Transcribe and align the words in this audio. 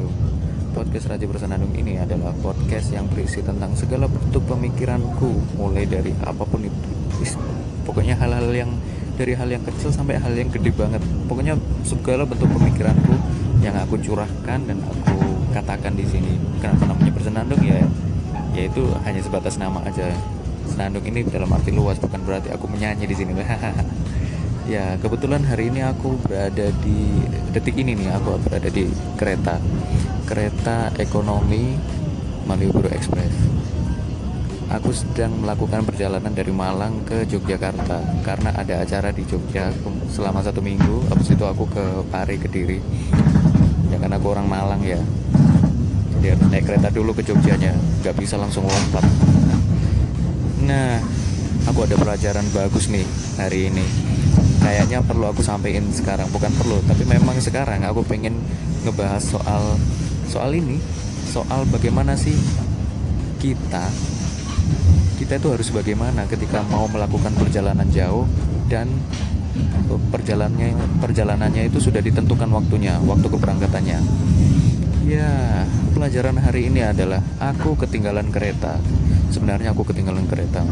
Bersenandung. 0.00 0.38
Podcast 0.70 1.06
Raji 1.10 1.26
Bersenandung 1.28 1.72
ini 1.76 1.98
adalah 2.00 2.32
podcast 2.40 2.88
yang 2.94 3.04
berisi 3.10 3.42
tentang 3.44 3.74
segala 3.76 4.06
bentuk 4.08 4.40
pemikiranku, 4.48 5.58
mulai 5.58 5.84
dari 5.84 6.14
apa 6.24 6.46
pun 6.46 6.64
itu. 6.64 6.88
Pokoknya 7.84 8.16
hal-hal 8.16 8.48
yang 8.54 8.70
dari 9.18 9.36
hal 9.36 9.50
yang 9.50 9.60
kecil 9.66 9.92
sampai 9.92 10.16
hal 10.16 10.32
yang 10.32 10.48
gede 10.48 10.72
banget. 10.72 11.02
Pokoknya 11.28 11.58
segala 11.84 12.24
bentuk 12.24 12.48
pemikiranku 12.48 13.12
yang 13.60 13.76
aku 13.76 14.00
curahkan 14.00 14.60
dan 14.64 14.78
aku 14.80 15.20
katakan 15.52 15.92
di 15.98 16.06
sini. 16.08 16.38
Kenapa 16.62 16.88
namanya 16.88 17.12
bersenandung 17.12 17.60
ya? 17.60 17.82
Yaitu 18.56 18.88
hanya 19.04 19.20
sebatas 19.20 19.60
nama 19.60 19.84
aja. 19.84 20.08
Senandung 20.70 21.02
ini 21.02 21.26
dalam 21.26 21.50
arti 21.50 21.74
luas 21.74 21.98
bukan 21.98 22.22
berarti 22.24 22.54
aku 22.54 22.70
menyanyi 22.70 23.04
di 23.10 23.16
sini. 23.18 23.34
Ya, 24.68 25.00
kebetulan 25.00 25.40
hari 25.48 25.72
ini 25.72 25.80
aku 25.80 26.20
berada 26.20 26.68
di 26.84 27.24
detik 27.48 27.80
ini 27.80 27.96
nih, 27.96 28.12
aku 28.12 28.36
berada 28.44 28.68
di 28.68 28.84
kereta. 29.16 29.56
Kereta 30.28 30.92
ekonomi 31.00 31.80
Malioboro 32.44 32.92
Express. 32.92 33.32
Aku 34.70 34.92
sedang 34.92 35.32
melakukan 35.40 35.82
perjalanan 35.82 36.30
dari 36.30 36.52
Malang 36.52 37.02
ke 37.08 37.24
Yogyakarta 37.24 38.04
karena 38.22 38.54
ada 38.54 38.84
acara 38.84 39.10
di 39.10 39.24
Jogja 39.24 39.72
selama 40.12 40.44
satu 40.44 40.60
minggu. 40.62 41.08
Habis 41.08 41.34
itu 41.34 41.42
aku 41.42 41.64
ke 41.66 41.84
Pari 42.12 42.36
Kediri. 42.36 42.78
Ya 43.90 43.98
kan 43.98 44.12
aku 44.12 44.30
orang 44.30 44.46
Malang 44.46 44.84
ya. 44.84 45.00
Jadi 46.20 46.36
naik 46.52 46.68
kereta 46.68 46.92
dulu 46.92 47.16
ke 47.16 47.24
Jogjanya, 47.24 47.72
nggak 48.04 48.14
bisa 48.14 48.36
langsung 48.36 48.68
lompat. 48.68 49.02
Nah, 50.62 51.00
aku 51.66 51.88
ada 51.88 51.96
pelajaran 51.96 52.44
bagus 52.54 52.92
nih 52.92 53.08
hari 53.40 53.72
ini 53.72 54.09
kayaknya 54.60 55.00
perlu 55.02 55.26
aku 55.28 55.40
sampaikan 55.40 55.88
sekarang. 55.90 56.28
Bukan 56.30 56.52
perlu 56.54 56.78
tapi 56.86 57.08
memang 57.08 57.36
sekarang 57.40 57.82
aku 57.88 58.04
pengen 58.06 58.38
ngebahas 58.86 59.20
soal 59.24 59.76
soal 60.28 60.52
ini. 60.54 60.78
Soal 61.30 61.66
bagaimana 61.70 62.18
sih 62.18 62.34
kita 63.40 63.86
kita 65.20 65.36
itu 65.36 65.48
harus 65.52 65.68
bagaimana 65.68 66.24
ketika 66.24 66.64
mau 66.72 66.88
melakukan 66.88 67.36
perjalanan 67.36 67.86
jauh 67.92 68.24
dan 68.72 68.88
perjalanannya 70.10 70.74
perjalanannya 71.02 71.68
itu 71.68 71.78
sudah 71.82 72.00
ditentukan 72.00 72.48
waktunya 72.48 72.96
waktu 73.04 73.26
keberangkatannya. 73.28 73.98
Ya 75.10 75.66
pelajaran 75.92 76.38
hari 76.38 76.70
ini 76.70 76.86
adalah 76.86 77.20
aku 77.42 77.74
ketinggalan 77.74 78.30
kereta 78.30 78.78
sebenarnya 79.30 79.72
aku 79.72 79.86
ketinggalan 79.86 80.26
kereta 80.26 80.66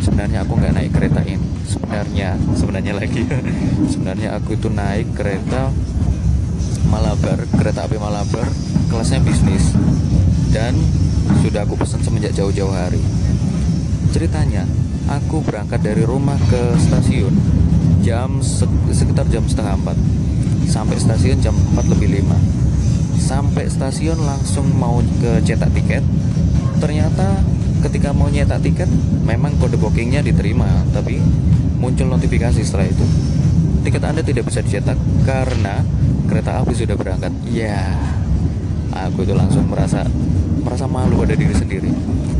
sebenarnya 0.00 0.42
aku 0.42 0.52
nggak 0.58 0.74
naik 0.74 0.92
kereta 0.92 1.20
ini. 1.22 1.46
Sebenarnya 1.68 2.34
sebenarnya 2.56 2.92
lagi. 2.96 3.22
Sebenarnya 3.92 4.36
aku 4.36 4.56
itu 4.56 4.68
naik 4.72 5.12
kereta 5.14 5.70
Malabar 6.90 7.38
kereta 7.54 7.86
api 7.86 8.00
Malabar 8.00 8.46
kelasnya 8.90 9.22
bisnis. 9.22 9.70
Dan 10.50 10.74
sudah 11.46 11.62
aku 11.62 11.78
pesan 11.78 12.02
semenjak 12.02 12.34
jauh-jauh 12.34 12.74
hari. 12.74 12.98
Ceritanya 14.10 14.66
aku 15.06 15.44
berangkat 15.46 15.78
dari 15.86 16.02
rumah 16.02 16.36
ke 16.50 16.74
stasiun 16.80 17.30
jam 18.02 18.42
sekitar 18.90 19.30
jam 19.30 19.46
setengah 19.46 19.78
empat. 19.78 19.96
Sampai 20.66 20.98
stasiun 21.02 21.38
jam 21.42 21.54
4 21.54 21.90
lebih 21.90 22.22
5 22.22 22.60
sampai 23.20 23.70
stasiun 23.70 24.18
langsung 24.26 24.66
mau 24.74 24.98
ke 25.22 25.38
cetak 25.46 25.70
tiket. 25.70 26.02
Ternyata 26.82 27.42
ketika 27.80 28.12
mau 28.12 28.28
nyetak 28.28 28.60
tiket 28.60 28.88
memang 29.24 29.56
kode 29.56 29.80
bookingnya 29.80 30.20
diterima 30.20 30.68
tapi 30.92 31.20
muncul 31.80 32.12
notifikasi 32.12 32.60
setelah 32.60 32.86
itu. 32.86 33.06
Tiket 33.80 34.02
anda 34.04 34.20
tidak 34.20 34.44
bisa 34.44 34.60
dicetak 34.60 35.00
karena 35.24 35.80
kereta 36.28 36.60
api 36.60 36.76
sudah 36.76 36.94
berangkat. 36.94 37.32
Ya 37.48 37.96
aku 38.92 39.24
itu 39.24 39.32
langsung 39.32 39.64
merasa 39.66 40.04
merasa 40.60 40.84
malu 40.84 41.24
pada 41.24 41.32
diri 41.32 41.56
sendiri. 41.56 41.90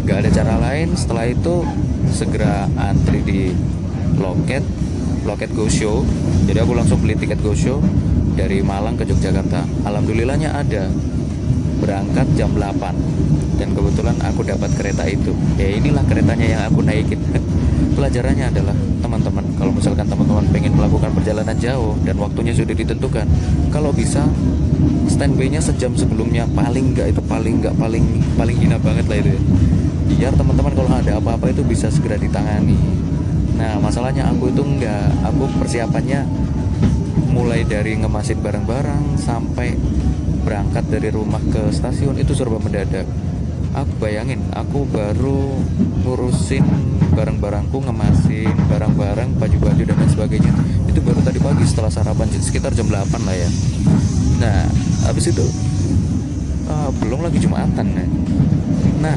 Gak 0.04 0.26
ada 0.26 0.30
cara 0.30 0.54
lain 0.60 0.92
setelah 0.92 1.24
itu 1.28 1.64
segera 2.12 2.68
antri 2.76 3.24
di 3.24 3.40
loket 4.20 4.62
loket 5.24 5.50
go 5.56 5.64
show. 5.72 6.04
Jadi 6.44 6.60
aku 6.60 6.76
langsung 6.76 7.00
beli 7.00 7.16
tiket 7.16 7.40
go 7.40 7.56
show 7.56 7.80
dari 8.36 8.60
Malang 8.60 9.00
ke 9.00 9.08
Yogyakarta. 9.08 9.64
Alhamdulillahnya 9.88 10.52
ada 10.52 10.92
berangkat 11.90 12.22
jam 12.38 12.54
8 12.54 13.58
dan 13.58 13.74
kebetulan 13.74 14.14
aku 14.22 14.46
dapat 14.46 14.70
kereta 14.78 15.10
itu. 15.10 15.34
Ya 15.58 15.74
inilah 15.74 16.06
keretanya 16.06 16.46
yang 16.46 16.62
aku 16.70 16.86
naikin. 16.86 17.18
Pelajarannya 17.98 18.46
adalah 18.46 18.78
teman-teman 19.02 19.42
kalau 19.58 19.74
misalkan 19.74 20.06
teman-teman 20.06 20.46
pengen 20.54 20.78
melakukan 20.78 21.10
perjalanan 21.10 21.58
jauh 21.58 21.98
dan 22.06 22.14
waktunya 22.22 22.54
sudah 22.54 22.78
ditentukan 22.78 23.26
kalau 23.74 23.90
bisa 23.90 24.22
standby-nya 25.10 25.58
sejam 25.58 25.90
sebelumnya. 25.98 26.46
Paling 26.54 26.94
nggak 26.94 27.10
itu 27.10 27.22
paling 27.26 27.58
nggak 27.58 27.74
paling 27.74 28.22
paling 28.38 28.54
hina 28.54 28.78
banget 28.78 29.10
lah 29.10 29.18
itu 29.18 29.34
ya. 29.34 29.40
Biar 30.14 30.32
teman-teman 30.38 30.72
kalau 30.78 30.90
ada 30.94 31.18
apa-apa 31.18 31.50
itu 31.50 31.66
bisa 31.66 31.90
segera 31.90 32.14
ditangani. 32.22 32.78
Nah 33.58 33.82
masalahnya 33.82 34.30
aku 34.30 34.54
itu 34.54 34.62
nggak 34.62 35.26
aku 35.26 35.50
persiapannya 35.58 36.22
mulai 37.34 37.66
dari 37.66 37.98
ngemasin 37.98 38.38
barang-barang 38.38 39.18
sampai 39.18 39.74
berangkat 40.42 40.84
dari 40.88 41.12
rumah 41.12 41.40
ke 41.52 41.70
stasiun 41.72 42.16
itu 42.18 42.32
serba 42.32 42.58
mendadak. 42.58 43.04
Aku 43.70 43.92
bayangin 44.02 44.42
aku 44.50 44.82
baru 44.90 45.62
ngurusin 46.02 46.66
barang-barangku 47.14 47.78
ngemasin 47.78 48.50
barang-barang 48.66 49.38
baju-baju 49.38 49.82
dan 49.86 49.96
lain 49.96 50.10
sebagainya. 50.10 50.52
Itu 50.90 50.98
baru 51.04 51.22
tadi 51.22 51.38
pagi 51.38 51.62
setelah 51.62 51.92
sarapan 51.92 52.26
sekitar 52.34 52.74
jam 52.74 52.90
8 52.90 53.14
lah 53.22 53.36
ya. 53.36 53.50
Nah 54.42 54.66
habis 55.06 55.30
itu 55.30 55.46
uh, 56.66 56.90
belum 56.98 57.22
lagi 57.22 57.38
jumatan 57.38 57.86
ya. 57.94 58.06
nah 59.00 59.16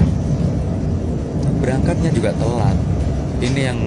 berangkatnya 1.60 2.12
juga 2.14 2.32
telat. 2.38 2.78
Ini 3.42 3.62
yang 3.74 3.80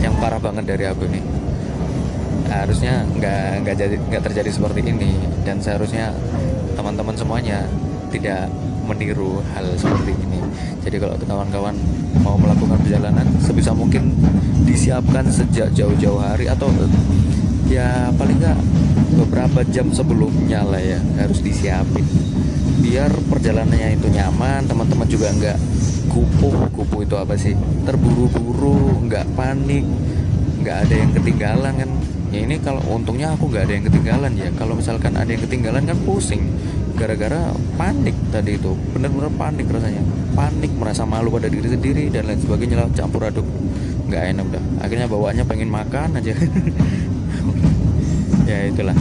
yang 0.00 0.14
parah 0.22 0.40
banget 0.40 0.64
dari 0.64 0.84
aku 0.88 1.04
nih 1.10 1.45
harusnya 2.50 3.02
nggak 3.06 3.66
nggak 3.66 3.76
jadi 3.76 3.96
nggak 3.98 4.22
terjadi 4.30 4.50
seperti 4.50 4.80
ini. 4.86 5.12
Dan 5.42 5.62
seharusnya 5.62 6.14
teman-teman 6.76 7.16
semuanya 7.16 7.64
tidak 8.10 8.50
meniru 8.86 9.42
hal 9.54 9.66
seperti 9.74 10.14
ini. 10.14 10.40
Jadi 10.86 10.96
kalau 11.02 11.18
kawan-kawan 11.18 11.74
mau 12.22 12.38
melakukan 12.38 12.78
perjalanan 12.78 13.26
sebisa 13.42 13.74
mungkin 13.74 14.14
disiapkan 14.62 15.26
sejak 15.26 15.74
jauh-jauh 15.74 16.22
hari 16.22 16.46
atau 16.46 16.70
ya 17.66 18.14
paling 18.14 18.38
nggak 18.38 18.58
beberapa 19.18 19.66
jam 19.74 19.90
sebelumnya 19.90 20.62
lah 20.62 20.78
ya 20.78 21.02
harus 21.18 21.42
disiapin. 21.42 22.06
Biar 22.78 23.10
perjalanannya 23.26 23.98
itu 23.98 24.06
nyaman 24.06 24.70
teman-teman 24.70 25.08
juga 25.10 25.34
nggak 25.34 25.58
kupu 26.06 26.54
kupu 26.70 27.02
itu 27.02 27.18
apa 27.18 27.34
sih? 27.34 27.58
Terburu-buru 27.82 29.02
nggak 29.10 29.26
panik 29.34 29.82
nggak 30.62 30.76
ada 30.86 30.94
yang 30.94 31.10
ketinggalan 31.14 31.74
kan 31.78 31.90
ya 32.36 32.44
ini 32.44 32.60
kalau 32.60 32.84
untungnya 32.92 33.32
aku 33.32 33.48
nggak 33.48 33.64
ada 33.64 33.72
yang 33.72 33.84
ketinggalan 33.88 34.32
ya. 34.36 34.48
Kalau 34.52 34.76
misalkan 34.76 35.16
ada 35.16 35.26
yang 35.26 35.40
ketinggalan 35.40 35.82
kan 35.88 35.96
pusing. 36.04 36.44
Gara-gara 36.96 37.52
panik 37.80 38.12
tadi 38.28 38.60
itu. 38.60 38.76
Bener-bener 38.92 39.32
panik 39.40 39.64
rasanya. 39.72 40.04
Panik 40.36 40.72
merasa 40.76 41.08
malu 41.08 41.32
pada 41.32 41.48
diri 41.48 41.64
sendiri 41.64 42.12
dan 42.12 42.28
lain 42.28 42.40
sebagainya 42.44 42.84
lah. 42.84 42.88
Campur 42.92 43.24
aduk. 43.24 43.48
Nggak 44.12 44.22
enak 44.36 44.44
udah. 44.52 44.64
Akhirnya 44.84 45.06
bawaannya 45.08 45.44
pengen 45.48 45.72
makan 45.72 46.20
aja. 46.20 46.36
Ya 48.46 48.62
itulah. 48.70 48.94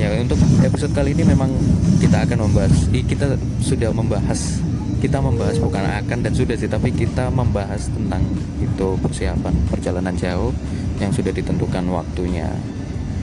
Ya 0.00 0.08
untuk 0.16 0.40
episode 0.64 0.96
kali 0.96 1.12
ini 1.12 1.28
memang 1.28 1.52
kita 2.00 2.24
akan 2.24 2.48
membahas 2.48 2.88
kita 2.88 3.36
sudah 3.60 3.92
membahas 3.92 4.64
kita 5.02 5.18
membahas 5.20 5.58
bukan 5.58 5.82
akan 5.82 6.18
dan 6.22 6.32
sudah 6.32 6.54
sih 6.54 6.70
tapi 6.70 6.94
kita 6.94 7.26
membahas 7.28 7.90
tentang 7.90 8.22
itu 8.62 8.94
persiapan 9.02 9.50
perjalanan 9.66 10.14
jauh 10.14 10.54
yang 11.02 11.12
sudah 11.12 11.34
ditentukan 11.34 11.84
waktunya. 11.90 12.46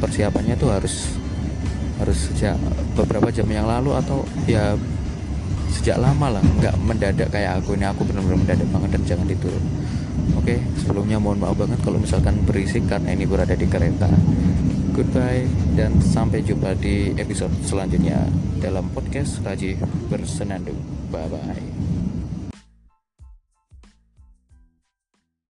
Persiapannya 0.03 0.55
itu 0.55 0.67
harus 0.67 1.15
harus 1.99 2.31
sejak 2.31 2.55
beberapa 2.95 3.27
jam 3.31 3.47
yang 3.51 3.67
lalu 3.67 3.95
atau 3.95 4.23
ya 4.47 4.75
sejak 5.71 5.99
lama 5.99 6.39
lah. 6.39 6.43
Nggak 6.43 6.75
mendadak 6.83 7.29
kayak 7.31 7.63
aku 7.63 7.79
ini 7.79 7.87
aku 7.87 8.03
benar-benar 8.03 8.39
mendadak 8.39 8.67
banget 8.71 8.89
dan 8.99 9.03
jangan 9.15 9.27
diturun 9.27 9.65
oke 10.39 10.55
sebelumnya 10.81 11.17
mohon 11.21 11.37
maaf 11.37 11.55
banget 11.59 11.79
kalau 11.83 12.01
misalkan 12.01 12.35
berisik 12.47 12.87
karena 12.89 13.13
ini 13.13 13.27
berada 13.29 13.53
di 13.53 13.67
kereta. 13.69 14.09
Goodbye 14.95 15.47
dan 15.79 15.95
sampai 16.03 16.43
jumpa 16.43 16.75
di 16.75 17.15
episode 17.15 17.53
selanjutnya 17.63 18.27
dalam 18.59 18.91
podcast 18.91 19.39
Raji 19.45 19.79
Bersenandung. 20.11 20.79
Bye 21.13 21.29
bye 21.29 21.88